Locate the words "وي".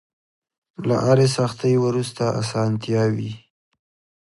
3.15-3.31